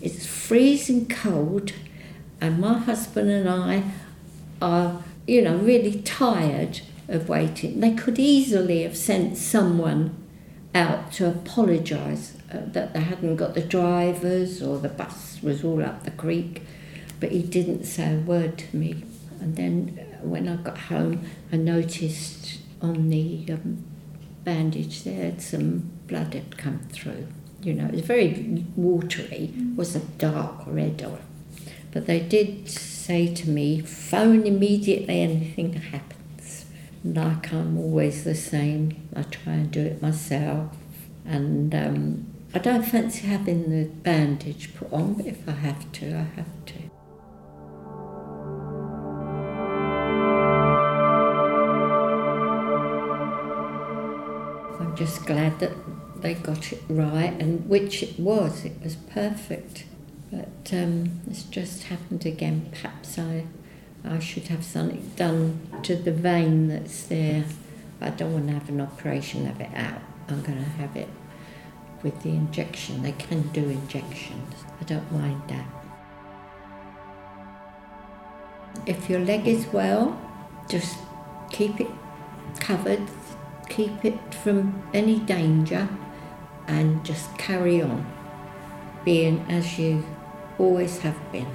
It's 0.00 0.24
freezing 0.24 1.08
cold, 1.08 1.72
and 2.40 2.60
my 2.60 2.78
husband 2.78 3.30
and 3.30 3.48
I 3.48 3.82
are, 4.62 5.02
you 5.26 5.42
know, 5.42 5.56
really 5.56 6.00
tired 6.02 6.80
of 7.08 7.28
waiting. 7.28 7.80
They 7.80 7.92
could 7.92 8.18
easily 8.18 8.82
have 8.82 8.96
sent 8.96 9.36
someone 9.36 10.16
out 10.74 11.12
to 11.12 11.28
apologise 11.28 12.36
uh, 12.52 12.58
that 12.66 12.94
they 12.94 13.00
hadn't 13.00 13.36
got 13.36 13.54
the 13.54 13.60
drivers 13.60 14.62
or 14.62 14.78
the 14.78 14.88
bus 14.88 15.38
was 15.42 15.64
all 15.64 15.82
up 15.82 16.04
the 16.04 16.10
creek, 16.12 16.62
but 17.18 17.32
he 17.32 17.42
didn't 17.42 17.84
say 17.84 18.14
a 18.14 18.18
word 18.18 18.58
to 18.58 18.76
me. 18.76 19.04
And 19.40 19.56
then 19.56 20.09
when 20.22 20.48
I 20.48 20.56
got 20.56 20.78
home, 20.78 21.24
I 21.52 21.56
noticed 21.56 22.58
on 22.80 23.10
the 23.10 23.44
um, 23.50 23.84
bandage 24.44 25.04
there 25.04 25.34
some 25.38 25.90
blood 26.06 26.34
had 26.34 26.56
come 26.56 26.80
through. 26.90 27.26
You 27.62 27.74
know, 27.74 27.86
it 27.86 27.92
was 27.92 28.00
very 28.02 28.64
watery, 28.76 29.52
it 29.54 29.76
wasn't 29.76 30.18
dark 30.18 30.62
red 30.66 31.02
or. 31.02 31.18
But 31.92 32.06
they 32.06 32.20
did 32.20 32.70
say 32.70 33.34
to 33.34 33.50
me, 33.50 33.80
phone 33.80 34.46
immediately 34.46 35.20
anything 35.20 35.72
happens. 35.72 36.66
Like 37.04 37.52
I'm 37.52 37.76
always 37.76 38.24
the 38.24 38.34
same, 38.34 39.08
I 39.14 39.22
try 39.22 39.54
and 39.54 39.70
do 39.70 39.80
it 39.80 40.00
myself. 40.00 40.76
And 41.24 41.74
um, 41.74 42.26
I 42.54 42.58
don't 42.58 42.82
fancy 42.82 43.26
having 43.26 43.70
the 43.70 43.88
bandage 43.88 44.74
put 44.74 44.92
on, 44.92 45.14
but 45.14 45.26
if 45.26 45.48
I 45.48 45.52
have 45.52 45.90
to, 45.92 46.06
I 46.06 46.26
have 46.36 46.64
to. 46.66 46.79
Just 55.00 55.24
glad 55.24 55.58
that 55.60 55.72
they 56.20 56.34
got 56.34 56.74
it 56.74 56.82
right, 56.90 57.32
and 57.40 57.66
which 57.70 58.02
it 58.02 58.20
was. 58.20 58.66
It 58.66 58.74
was 58.84 58.96
perfect. 58.96 59.84
But 60.30 60.74
um, 60.74 61.22
it's 61.26 61.44
just 61.44 61.84
happened 61.84 62.26
again. 62.26 62.68
Perhaps 62.70 63.18
I, 63.18 63.46
I 64.04 64.18
should 64.18 64.48
have 64.48 64.62
something 64.62 65.10
done 65.16 65.58
to 65.84 65.96
the 65.96 66.12
vein 66.12 66.68
that's 66.68 67.04
there. 67.04 67.46
I 68.02 68.10
don't 68.10 68.34
want 68.34 68.48
to 68.48 68.52
have 68.52 68.68
an 68.68 68.82
operation 68.82 69.48
of 69.48 69.58
it 69.58 69.70
out. 69.74 70.02
I'm 70.28 70.42
going 70.42 70.58
to 70.58 70.70
have 70.82 70.94
it 70.94 71.08
with 72.02 72.22
the 72.22 72.28
injection. 72.28 73.02
They 73.02 73.12
can 73.12 73.40
do 73.52 73.70
injections. 73.70 74.54
I 74.78 74.84
don't 74.84 75.10
mind 75.10 75.40
that. 75.48 75.66
If 78.84 79.08
your 79.08 79.20
leg 79.20 79.48
is 79.48 79.66
well, 79.68 80.20
just 80.68 80.98
keep 81.50 81.80
it 81.80 81.88
covered 82.58 83.08
keep 83.70 84.04
it 84.04 84.34
from 84.34 84.82
any 84.92 85.18
danger 85.20 85.88
and 86.66 87.02
just 87.04 87.36
carry 87.38 87.80
on 87.80 88.04
being 89.04 89.40
as 89.48 89.78
you 89.78 90.04
always 90.58 90.98
have 90.98 91.18
been. 91.32 91.50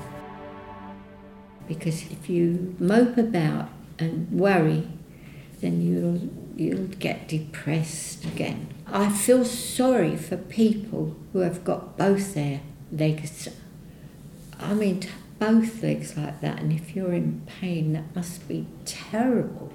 Because 1.68 2.04
if 2.12 2.30
you 2.30 2.76
mope 2.80 3.18
about 3.18 3.70
and 4.00 4.32
worry, 4.32 4.88
then 5.62 5.82
you'll 5.82 6.30
you'll 6.56 6.88
get 6.88 7.28
depressed 7.28 8.24
again. 8.26 8.74
I 8.88 9.10
feel 9.10 9.46
sorry 9.46 10.16
for 10.16 10.38
people 10.38 11.16
who 11.34 11.40
have 11.40 11.64
got 11.64 11.98
both 11.98 12.34
their 12.34 12.62
legs. 12.92 13.50
I 14.60 14.74
mean, 14.74 15.04
both 15.38 15.84
legs 15.84 16.16
like 16.16 16.40
that, 16.42 16.60
and 16.60 16.72
if 16.72 16.96
you're 16.96 17.14
in 17.14 17.42
pain, 17.60 17.94
that 17.94 18.16
must 18.16 18.48
be 18.48 18.68
terrible. 18.86 19.72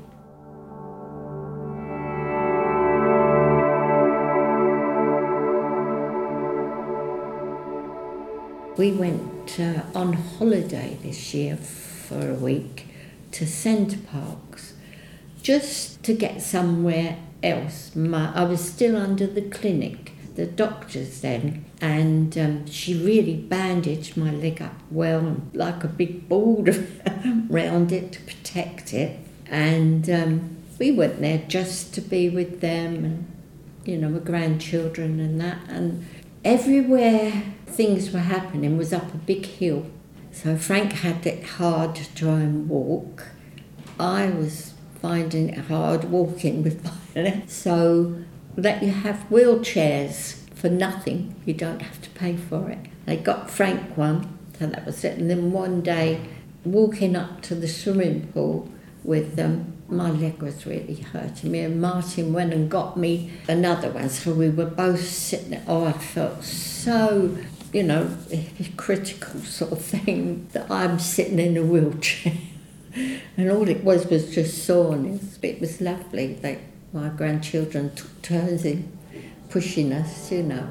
We 8.81 8.93
went 8.93 9.61
uh, 9.61 9.83
on 9.95 10.15
holiday 10.15 10.97
this 11.03 11.35
year 11.35 11.55
for 11.59 12.31
a 12.31 12.33
week 12.33 12.87
to 13.33 13.47
Center 13.47 13.99
Parcs 13.99 14.73
just 15.43 16.03
to 16.05 16.15
get 16.15 16.41
somewhere 16.41 17.19
else. 17.43 17.95
My, 17.95 18.35
I 18.35 18.45
was 18.45 18.65
still 18.65 18.97
under 18.97 19.27
the 19.27 19.43
clinic, 19.43 20.13
the 20.35 20.47
doctors 20.47 21.21
then, 21.21 21.67
and 21.83 22.39
um, 22.39 22.67
she 22.69 22.95
really 22.95 23.37
bandaged 23.37 24.17
my 24.17 24.31
leg 24.31 24.63
up 24.63 24.77
well, 24.91 25.37
like 25.53 25.85
a 25.85 25.89
big 25.89 26.27
board 26.27 26.69
around 27.51 27.93
it 27.93 28.13
to 28.13 28.21
protect 28.23 28.95
it. 28.95 29.19
And 29.45 30.09
um, 30.09 30.57
we 30.79 30.91
went 30.91 31.21
there 31.21 31.45
just 31.49 31.93
to 31.97 32.01
be 32.01 32.31
with 32.31 32.63
them 32.63 33.05
and, 33.05 33.37
you 33.85 33.99
know, 33.99 34.09
my 34.09 34.21
grandchildren 34.21 35.21
and 35.21 35.39
that. 35.39 35.59
And 35.69 36.07
everywhere 36.45 37.43
things 37.67 38.13
were 38.13 38.21
happening 38.21 38.77
was 38.77 38.93
up 38.93 39.13
a 39.15 39.19
big 39.19 39.47
hill. 39.47 39.87
So 40.33 40.57
Frank 40.57 40.93
had 40.93 41.27
it 41.27 41.45
hard 41.45 41.95
to 41.97 42.15
try 42.15 42.41
and 42.41 42.69
walk. 42.69 43.29
I 43.99 44.31
was 44.31 44.75
finding 45.01 45.51
it 45.51 45.59
hard 45.67 46.05
walking 46.05 46.63
with 46.63 46.85
my. 47.15 47.43
So 47.47 48.17
that 48.57 48.83
you 48.83 48.91
have 48.91 49.27
wheelchairs 49.31 50.37
for 50.55 50.69
nothing. 50.69 51.35
You 51.45 51.55
don't 51.55 51.83
have 51.83 52.01
to 52.03 52.11
pay 52.11 52.37
for 52.37 52.71
it. 52.71 52.87
They 53.07 53.17
got 53.17 53.51
Frank 53.51 53.97
one, 53.97 54.39
so 54.59 54.67
that 54.67 54.87
was 54.87 55.03
it. 55.05 55.19
And 55.19 55.31
then 55.31 55.53
one 55.53 55.81
day, 55.81 56.21
walking 56.65 57.17
up 57.17 57.41
to 57.43 57.55
the 57.55 57.69
swimming 57.69 58.29
pool 58.33 58.69
with 59.03 59.37
them, 59.37 59.73
my 59.91 60.11
leg 60.11 60.43
was 60.43 60.67
really 60.67 60.97
hurting 60.97 61.51
me. 61.51 61.61
And 61.61 61.81
Martin 61.81 62.33
went 62.33 62.53
and 62.53 62.71
got 62.71 62.97
me 62.97 63.33
another 63.49 63.91
one. 63.91 64.09
So 64.09 64.33
we 64.33 64.49
were 64.49 64.67
both 64.67 65.03
sitting. 65.03 65.61
Oh, 65.67 65.87
I 65.87 65.93
felt 65.93 66.45
so, 66.45 67.37
you 67.73 67.83
know, 67.83 68.17
critical 68.77 69.41
sort 69.41 69.73
of 69.73 69.83
thing 69.83 70.49
that 70.53 70.71
I'm 70.71 70.99
sitting 70.99 71.39
in 71.39 71.57
a 71.57 71.63
wheelchair. 71.63 72.35
and 73.37 73.51
all 73.51 73.69
it 73.69 73.85
was 73.85 74.07
was 74.07 74.35
just 74.35 74.65
soreness. 74.65 75.39
But 75.41 75.51
It 75.51 75.61
was 75.61 75.81
lovely. 75.81 76.39
Like 76.43 76.61
my 76.93 77.09
grandchildren 77.09 77.95
took 77.95 78.23
turns 78.23 78.65
in 78.65 78.91
pushing 79.49 79.93
us, 79.93 80.31
you 80.31 80.43
know. 80.45 80.69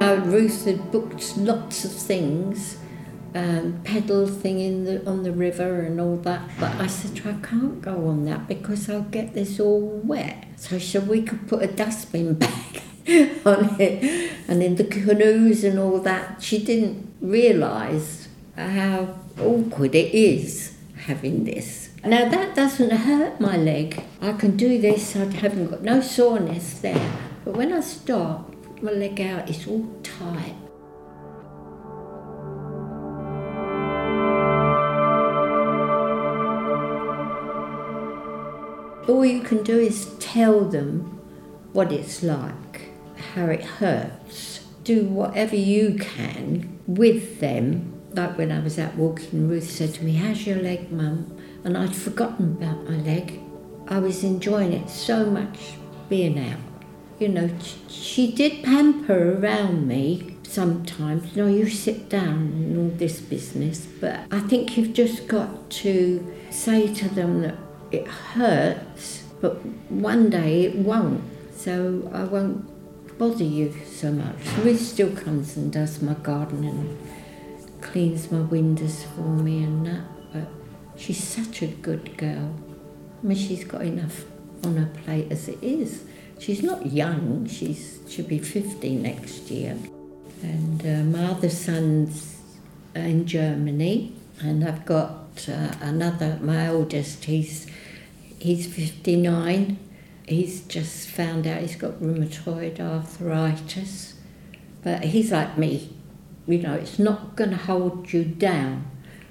Uh, 0.00 0.16
Ruth 0.16 0.66
had 0.66 0.92
booked 0.92 1.36
lots 1.38 1.84
of 1.86 1.90
things, 1.92 2.76
um, 3.34 3.80
pedal 3.82 4.26
thing 4.26 4.60
in 4.60 4.84
the 4.84 5.06
on 5.08 5.24
the 5.24 5.32
river 5.32 5.80
and 5.82 6.00
all 6.00 6.16
that. 6.18 6.48
But 6.58 6.72
I 6.76 6.86
said 6.86 7.20
I 7.26 7.34
can't 7.46 7.82
go 7.82 8.08
on 8.08 8.24
that 8.26 8.46
because 8.46 8.88
I'll 8.88 9.02
get 9.02 9.34
this 9.34 9.58
all 9.58 10.00
wet. 10.04 10.46
So 10.56 10.78
she 10.78 10.86
said 10.86 11.08
we 11.08 11.22
could 11.22 11.48
put 11.48 11.62
a 11.62 11.66
dustbin 11.66 12.34
bag 12.44 12.82
on 13.44 13.80
it, 13.80 14.32
and 14.48 14.62
in 14.62 14.76
the 14.76 14.84
canoes 14.84 15.64
and 15.64 15.78
all 15.78 15.98
that. 16.00 16.42
She 16.42 16.64
didn't 16.64 17.12
realise 17.20 18.28
how 18.56 19.18
awkward 19.40 19.94
it 19.94 20.14
is 20.14 20.76
having 21.06 21.44
this. 21.44 21.90
Now 22.04 22.28
that 22.28 22.54
doesn't 22.54 22.90
hurt 22.90 23.40
my 23.40 23.56
leg. 23.56 24.02
I 24.20 24.32
can 24.32 24.56
do 24.56 24.80
this. 24.80 25.16
I 25.16 25.24
haven't 25.24 25.70
got 25.70 25.82
no 25.82 26.00
soreness 26.00 26.78
there. 26.80 27.12
But 27.44 27.56
when 27.56 27.72
I 27.72 27.80
stop, 27.80 28.54
my 28.82 28.92
leg 28.92 29.20
out, 29.20 29.48
it's 29.50 29.66
all 29.66 29.86
tight. 30.02 30.54
All 39.08 39.24
you 39.24 39.40
can 39.40 39.62
do 39.62 39.78
is 39.78 40.14
tell 40.18 40.64
them 40.64 41.20
what 41.72 41.92
it's 41.92 42.22
like, 42.22 42.90
how 43.34 43.46
it 43.46 43.64
hurts. 43.64 44.60
Do 44.82 45.04
whatever 45.04 45.56
you 45.56 45.94
can 45.94 46.78
with 46.86 47.40
them. 47.40 48.00
Like 48.12 48.38
when 48.38 48.52
I 48.52 48.60
was 48.60 48.78
out 48.78 48.94
walking, 48.94 49.48
Ruth 49.48 49.70
said 49.70 49.94
to 49.94 50.04
me, 50.04 50.14
How's 50.14 50.46
your 50.46 50.58
leg, 50.58 50.92
Mum? 50.92 51.36
And 51.64 51.76
I'd 51.76 51.96
forgotten 51.96 52.52
about 52.52 52.88
my 52.88 52.96
leg. 52.96 53.40
I 53.88 53.98
was 53.98 54.24
enjoying 54.24 54.72
it 54.72 54.88
so 54.88 55.26
much 55.26 55.74
being 56.08 56.38
out 56.38 56.60
you 57.18 57.28
know, 57.28 57.50
she 57.88 58.32
did 58.32 58.64
pamper 58.64 59.38
around 59.38 59.86
me 59.86 60.36
sometimes. 60.42 61.34
You 61.34 61.44
know, 61.44 61.48
you 61.48 61.68
sit 61.68 62.08
down 62.08 62.36
and 62.36 62.78
all 62.78 62.98
this 62.98 63.20
business, 63.20 63.86
but 64.00 64.20
I 64.30 64.40
think 64.40 64.76
you've 64.76 64.92
just 64.92 65.28
got 65.28 65.70
to 65.82 66.34
say 66.50 66.92
to 66.94 67.08
them 67.08 67.42
that 67.42 67.56
it 67.94 68.06
hurts, 68.06 69.22
but 69.40 69.64
one 69.90 70.30
day 70.30 70.64
it 70.64 70.76
won't. 70.76 71.22
So 71.56 72.10
I 72.12 72.24
won't 72.24 73.18
bother 73.18 73.44
you 73.44 73.74
so 73.86 74.12
much. 74.12 74.36
Ruth 74.62 74.80
still 74.80 75.14
comes 75.14 75.56
and 75.56 75.72
does 75.72 76.02
my 76.02 76.14
garden 76.14 76.64
and 76.64 76.98
cleans 77.80 78.30
my 78.30 78.40
windows 78.40 79.04
for 79.14 79.20
me 79.20 79.62
and 79.62 79.86
that, 79.86 80.04
but 80.32 80.48
she's 80.96 81.22
such 81.22 81.62
a 81.62 81.66
good 81.66 82.16
girl. 82.16 82.54
I 83.22 83.26
mean, 83.26 83.38
she's 83.38 83.64
got 83.64 83.82
enough 83.82 84.24
on 84.64 84.76
her 84.76 84.90
plate 85.04 85.30
as 85.30 85.48
it 85.48 85.62
is. 85.62 86.04
She's 86.38 86.62
not 86.62 86.86
young, 86.86 87.46
she's, 87.46 88.00
she'll 88.08 88.26
be 88.26 88.38
50 88.38 88.96
next 88.96 89.50
year. 89.50 89.78
And 90.42 90.82
uh, 90.82 91.18
my 91.18 91.26
other 91.26 91.48
son's 91.48 92.40
in 92.94 93.26
Germany, 93.26 94.12
and 94.40 94.64
I've 94.64 94.84
got 94.84 95.46
uh, 95.48 95.72
another, 95.80 96.38
my 96.42 96.68
oldest, 96.68 97.24
he's, 97.24 97.66
he's 98.44 98.66
59. 98.66 99.78
He's 100.28 100.60
just 100.62 101.08
found 101.08 101.46
out 101.46 101.62
he's 101.62 101.76
got 101.76 101.92
rheumatoid 101.94 102.78
arthritis. 102.78 104.14
But 104.82 105.04
he's 105.04 105.32
like 105.32 105.56
me, 105.56 105.96
you 106.46 106.58
know, 106.58 106.74
it's 106.74 106.98
not 106.98 107.36
going 107.36 107.50
to 107.50 107.56
hold 107.56 108.12
you 108.12 108.22
down. 108.22 108.84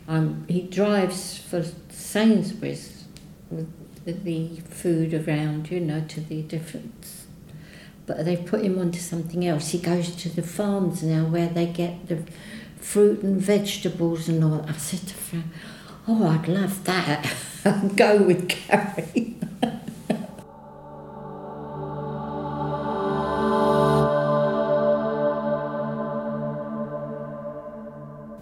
Um, 0.08 0.46
he 0.50 0.64
drives 0.64 1.38
for 1.38 1.64
Sainsbury's 1.90 3.04
with 3.52 4.24
the 4.26 4.50
food 4.62 5.14
around, 5.14 5.70
you 5.70 5.80
know, 5.80 6.04
to 6.08 6.20
the 6.20 6.42
different. 6.42 7.08
But 8.08 8.26
they've 8.26 8.44
put 8.44 8.66
him 8.66 8.80
onto 8.80 9.00
something 9.00 9.46
else. 9.48 9.70
He 9.70 9.78
goes 9.78 10.16
to 10.16 10.30
the 10.30 10.42
farms 10.42 11.04
now 11.04 11.26
where 11.26 11.48
they 11.48 11.68
get 11.68 12.08
the 12.08 12.24
fruit 12.78 13.22
and 13.22 13.40
vegetables 13.40 14.28
and 14.28 14.44
all. 14.44 14.66
I 14.68 14.74
said 14.74 15.08
to 15.08 15.14
Frank, 15.14 15.46
"Oh, 16.08 16.28
I'd 16.28 16.48
love 16.48 16.84
that. 16.86 17.32
Go 17.96 18.24
with 18.24 18.50
Gary." 18.50 19.36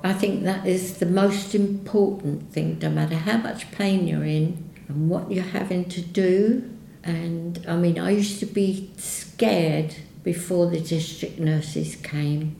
I 0.03 0.13
think 0.13 0.43
that 0.43 0.65
is 0.65 0.97
the 0.97 1.05
most 1.05 1.53
important 1.55 2.51
thing, 2.51 2.79
no 2.81 2.89
matter 2.89 3.15
how 3.15 3.37
much 3.37 3.71
pain 3.71 4.07
you're 4.07 4.25
in, 4.25 4.69
and 4.87 5.09
what 5.09 5.31
you're 5.31 5.43
having 5.43 5.85
to 5.85 6.01
do. 6.01 6.69
And 7.03 7.63
I 7.67 7.75
mean, 7.75 7.99
I 7.99 8.11
used 8.11 8.39
to 8.39 8.45
be 8.45 8.91
scared 8.97 9.95
before 10.23 10.69
the 10.69 10.79
district 10.79 11.39
nurses 11.39 11.95
came. 11.95 12.55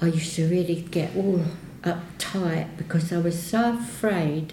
I 0.00 0.06
used 0.06 0.34
to 0.36 0.48
really 0.48 0.82
get 0.90 1.14
all 1.16 1.44
uptight 1.82 2.76
because 2.76 3.12
I 3.12 3.18
was 3.18 3.40
so 3.42 3.78
afraid 3.78 4.52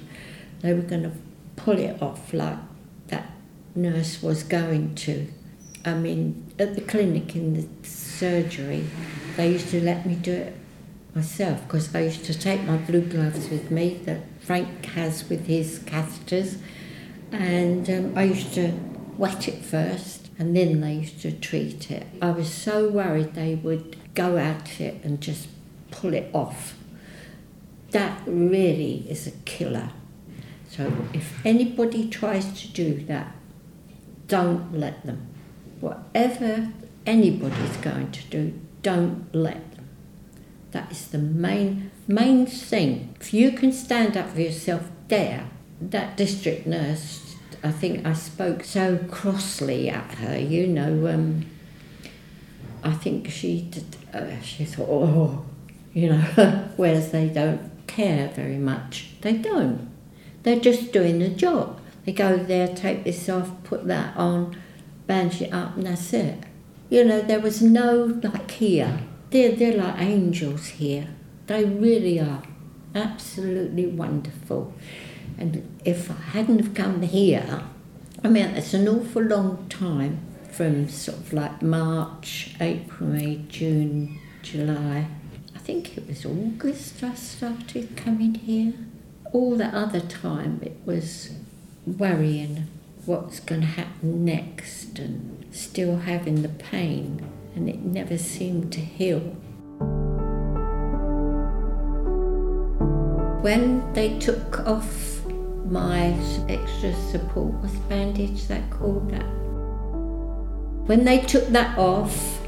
they 0.61 0.73
were 0.73 0.81
going 0.81 1.03
to 1.03 1.11
pull 1.55 1.77
it 1.77 2.01
off 2.01 2.33
like 2.33 2.57
that 3.07 3.31
nurse 3.75 4.21
was 4.21 4.43
going 4.43 4.95
to. 4.95 5.27
I 5.85 5.93
mean, 5.93 6.51
at 6.59 6.75
the 6.75 6.81
clinic 6.81 7.35
in 7.35 7.53
the 7.53 7.87
surgery, 7.87 8.85
they 9.37 9.51
used 9.51 9.69
to 9.69 9.81
let 9.81 10.05
me 10.05 10.15
do 10.15 10.33
it 10.33 10.55
myself 11.15 11.63
because 11.63 11.93
I 11.95 12.01
used 12.01 12.25
to 12.25 12.37
take 12.37 12.63
my 12.63 12.77
blue 12.77 13.01
gloves 13.01 13.49
with 13.49 13.71
me 13.71 13.99
that 14.05 14.21
Frank 14.41 14.85
has 14.87 15.27
with 15.29 15.47
his 15.47 15.79
catheters, 15.79 16.57
and 17.31 17.89
um, 17.89 18.17
I 18.17 18.23
used 18.23 18.53
to 18.55 18.73
wet 19.17 19.47
it 19.47 19.63
first, 19.63 20.29
and 20.37 20.55
then 20.55 20.81
they 20.81 20.93
used 20.93 21.21
to 21.21 21.31
treat 21.31 21.91
it. 21.91 22.07
I 22.21 22.31
was 22.31 22.51
so 22.51 22.89
worried 22.89 23.33
they 23.33 23.55
would 23.55 23.97
go 24.15 24.37
at 24.37 24.79
it 24.79 25.03
and 25.03 25.21
just 25.21 25.47
pull 25.91 26.13
it 26.13 26.29
off. 26.33 26.75
That 27.91 28.21
really 28.25 29.05
is 29.09 29.27
a 29.27 29.31
killer. 29.45 29.91
So 30.79 30.89
if 31.13 31.45
anybody 31.45 32.07
tries 32.07 32.53
to 32.61 32.69
do 32.69 33.03
that, 33.07 33.35
don't 34.29 34.79
let 34.79 35.05
them. 35.05 35.27
Whatever 35.81 36.71
anybody's 37.05 37.75
going 37.81 38.11
to 38.11 38.23
do, 38.27 38.53
don't 38.81 39.27
let 39.35 39.75
them. 39.75 39.89
that 40.71 40.89
is 40.89 41.09
the 41.09 41.17
main 41.17 41.91
main 42.07 42.45
thing. 42.45 43.13
If 43.19 43.33
you 43.33 43.51
can 43.51 43.73
stand 43.73 44.15
up 44.15 44.29
for 44.29 44.39
yourself 44.39 44.89
there, 45.09 45.49
that 45.81 46.15
district 46.15 46.65
nurse, 46.65 47.35
I 47.61 47.71
think 47.71 48.05
I 48.05 48.13
spoke 48.13 48.63
so 48.63 48.99
crossly 49.11 49.89
at 49.89 50.13
her. 50.13 50.39
You 50.39 50.65
know, 50.65 51.07
um, 51.07 51.45
I 52.85 52.93
think 52.93 53.29
she 53.29 53.63
did, 53.63 53.97
uh, 54.13 54.39
she 54.41 54.63
thought, 54.63 54.87
oh, 54.89 55.45
you 55.93 56.07
know, 56.07 56.69
whereas 56.77 57.11
they 57.11 57.27
don't 57.27 57.85
care 57.85 58.29
very 58.29 58.57
much. 58.57 59.09
They 59.19 59.33
don't. 59.33 59.88
They're 60.43 60.59
just 60.59 60.91
doing 60.91 61.19
the 61.19 61.29
job. 61.29 61.79
They 62.05 62.13
go 62.13 62.37
there, 62.37 62.67
take 62.67 63.03
this 63.03 63.29
off, 63.29 63.51
put 63.63 63.87
that 63.87 64.15
on, 64.15 64.57
bandage 65.07 65.43
it 65.43 65.53
up, 65.53 65.75
and 65.75 65.85
that's 65.85 66.13
it. 66.13 66.43
You 66.89 67.03
know, 67.03 67.21
there 67.21 67.39
was 67.39 67.61
no 67.61 68.19
like 68.23 68.51
here 68.51 68.99
they're, 69.29 69.51
they're 69.51 69.77
like 69.77 69.99
angels 69.99 70.67
here. 70.67 71.07
They 71.45 71.63
really 71.63 72.19
are. 72.19 72.41
Absolutely 72.95 73.85
wonderful. 73.85 74.73
And 75.37 75.79
if 75.85 76.09
I 76.09 76.15
hadn't 76.15 76.59
have 76.59 76.73
come 76.73 77.03
here, 77.03 77.61
I 78.23 78.27
mean, 78.27 78.45
it's 78.47 78.73
an 78.73 78.87
awful 78.87 79.21
long 79.21 79.67
time 79.69 80.25
from 80.51 80.89
sort 80.89 81.19
of 81.19 81.33
like 81.33 81.61
March, 81.61 82.55
April, 82.59 83.09
May, 83.09 83.45
June, 83.47 84.19
July. 84.41 85.07
I 85.55 85.59
think 85.59 85.95
it 85.95 86.07
was 86.07 86.25
August 86.25 87.03
I 87.03 87.13
started 87.13 87.95
coming 87.95 88.33
here. 88.33 88.73
All 89.31 89.55
the 89.55 89.67
other 89.67 89.99
time 89.99 90.59
it 90.63 90.77
was 90.85 91.31
worrying 91.85 92.67
what's 93.05 93.39
going 93.39 93.61
to 93.61 93.67
happen 93.67 94.25
next 94.25 94.97
and 94.97 95.45
still 95.51 95.97
having 95.97 96.41
the 96.41 96.49
pain, 96.49 97.23
and 97.55 97.69
it 97.69 97.79
never 97.79 98.17
seemed 98.17 98.73
to 98.73 98.79
heal. 98.79 99.19
When 103.41 103.93
they 103.93 104.17
took 104.19 104.67
off 104.67 105.23
my 105.65 106.15
extra 106.49 106.93
support, 107.11 107.53
was 107.61 107.71
bandage 107.87 108.47
that 108.47 108.69
called 108.71 109.11
that? 109.11 109.25
When 110.87 111.05
they 111.05 111.19
took 111.21 111.47
that 111.49 111.77
off, 111.77 112.39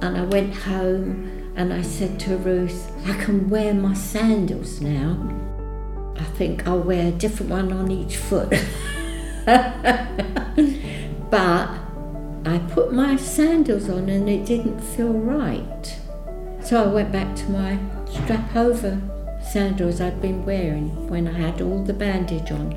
and 0.00 0.16
I 0.16 0.24
went 0.24 0.54
home 0.54 1.52
and 1.56 1.72
I 1.72 1.82
said 1.82 2.18
to 2.20 2.36
Ruth, 2.38 2.90
I 3.06 3.12
can 3.22 3.50
wear 3.50 3.74
my 3.74 3.94
sandals 3.94 4.80
now. 4.80 5.51
I 6.22 6.24
think 6.36 6.68
I'll 6.68 6.78
wear 6.78 7.08
a 7.08 7.10
different 7.10 7.50
one 7.50 7.72
on 7.72 7.90
each 7.90 8.16
foot. 8.16 8.50
but 9.44 9.80
I 12.44 12.58
put 12.70 12.92
my 12.92 13.16
sandals 13.16 13.90
on 13.90 14.08
and 14.08 14.28
it 14.28 14.46
didn't 14.46 14.80
feel 14.80 15.12
right. 15.12 15.98
So 16.62 16.84
I 16.84 16.86
went 16.86 17.10
back 17.10 17.34
to 17.34 17.50
my 17.50 17.76
strap 18.08 18.54
over 18.54 19.02
sandals 19.42 20.00
I'd 20.00 20.22
been 20.22 20.46
wearing 20.46 21.08
when 21.08 21.26
I 21.26 21.32
had 21.32 21.60
all 21.60 21.82
the 21.82 21.92
bandage 21.92 22.52
on. 22.52 22.72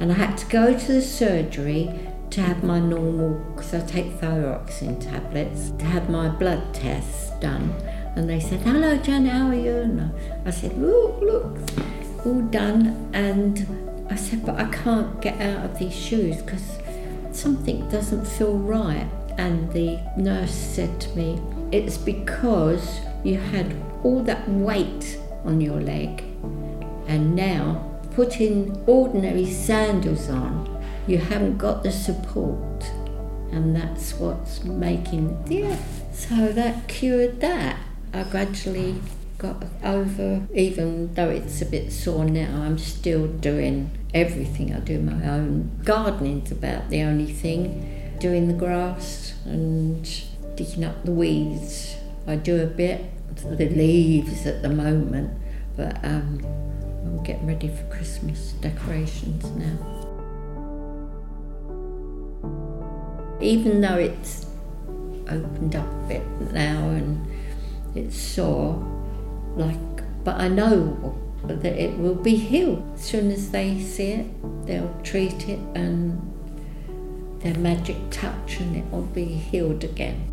And 0.00 0.10
I 0.10 0.16
had 0.16 0.36
to 0.38 0.46
go 0.46 0.76
to 0.76 0.92
the 0.92 1.02
surgery 1.02 1.88
to 2.30 2.40
have 2.40 2.64
my 2.64 2.80
normal, 2.80 3.34
because 3.54 3.74
I 3.74 3.86
take 3.86 4.18
thyroxine 4.18 5.00
tablets, 5.00 5.70
to 5.78 5.84
have 5.84 6.10
my 6.10 6.28
blood 6.28 6.74
tests 6.74 7.30
done. 7.38 7.72
And 8.16 8.28
they 8.28 8.40
said, 8.40 8.60
Hello, 8.60 8.96
Jan, 8.96 9.26
how 9.26 9.48
are 9.48 9.54
you? 9.54 9.76
And 9.76 10.12
I 10.44 10.50
said, 10.50 10.76
Look, 10.78 11.20
look, 11.20 11.58
all 12.24 12.40
done. 12.40 13.10
And 13.12 13.66
I 14.10 14.16
said, 14.16 14.44
But 14.44 14.56
I 14.56 14.64
can't 14.70 15.20
get 15.20 15.40
out 15.40 15.64
of 15.64 15.78
these 15.78 15.94
shoes 15.94 16.40
because 16.42 16.78
something 17.32 17.88
doesn't 17.88 18.26
feel 18.26 18.58
right. 18.58 19.08
And 19.38 19.72
the 19.72 19.98
nurse 20.16 20.54
said 20.54 21.00
to 21.02 21.16
me, 21.16 21.40
It's 21.70 21.96
because 21.98 23.00
you 23.24 23.38
had 23.38 23.74
all 24.02 24.22
that 24.24 24.48
weight 24.48 25.18
on 25.44 25.60
your 25.60 25.80
leg, 25.80 26.22
and 27.08 27.34
now 27.34 27.88
putting 28.14 28.82
ordinary 28.86 29.46
sandals 29.46 30.28
on 30.28 30.72
you 31.06 31.18
haven't 31.18 31.58
got 31.58 31.82
the 31.82 31.90
support, 31.90 32.84
and 33.50 33.74
that's 33.74 34.14
what's 34.14 34.62
making 34.62 35.36
yeah. 35.48 35.76
So 36.12 36.52
that 36.52 36.86
cured 36.86 37.40
that. 37.40 37.76
I 38.12 38.22
gradually 38.24 39.00
got 39.42 39.64
over, 39.84 40.46
even 40.54 41.12
though 41.14 41.28
it's 41.28 41.60
a 41.60 41.66
bit 41.66 41.92
sore 41.92 42.24
now. 42.24 42.62
I'm 42.62 42.78
still 42.78 43.26
doing 43.26 43.90
everything. 44.14 44.74
I 44.74 44.80
do 44.80 45.00
my 45.00 45.28
own 45.28 45.80
gardening's 45.84 46.52
about 46.52 46.88
the 46.88 47.02
only 47.02 47.32
thing. 47.32 48.16
Doing 48.20 48.48
the 48.48 48.54
grass 48.54 49.34
and 49.44 50.04
digging 50.54 50.84
up 50.84 51.04
the 51.04 51.12
weeds. 51.12 51.96
I 52.26 52.36
do 52.36 52.62
a 52.62 52.66
bit. 52.66 53.04
The 53.34 53.68
leaves 53.68 54.46
at 54.46 54.62
the 54.62 54.68
moment, 54.68 55.32
but 55.76 55.96
um, 56.04 56.38
I'm 57.04 57.22
getting 57.24 57.46
ready 57.46 57.68
for 57.68 57.82
Christmas 57.84 58.52
decorations 58.52 59.44
now. 59.56 60.02
even 63.42 63.80
though 63.80 63.96
it's 63.96 64.46
opened 65.28 65.74
up 65.74 65.86
a 65.86 66.08
bit 66.08 66.22
now 66.52 66.90
and 66.90 67.26
it's 67.94 68.16
sore, 68.16 68.80
like, 69.56 70.24
but 70.24 70.40
I 70.40 70.48
know 70.48 71.18
that 71.44 71.64
it 71.64 71.98
will 71.98 72.14
be 72.14 72.36
healed. 72.36 72.88
As 72.94 73.02
soon 73.02 73.30
as 73.30 73.50
they 73.50 73.80
see 73.80 74.12
it, 74.12 74.66
they'll 74.66 74.94
treat 75.02 75.48
it 75.48 75.58
and 75.74 76.28
their 77.40 77.54
magic 77.56 77.96
touch 78.10 78.60
and 78.60 78.76
it 78.76 78.90
will 78.90 79.02
be 79.02 79.24
healed 79.24 79.82
again. 79.84 80.28